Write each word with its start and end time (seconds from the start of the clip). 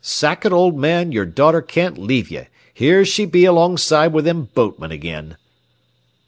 Sackett, 0.03 0.51
old 0.51 0.79
man, 0.79 1.11
your 1.11 1.27
daughter 1.27 1.61
can't 1.61 1.95
leave 1.95 2.31
ye. 2.31 2.47
Here 2.73 3.05
she 3.05 3.25
be 3.27 3.45
alongside 3.45 4.13
with 4.13 4.25
them 4.25 4.49
boatmen 4.55 4.91
agin." 4.91 5.35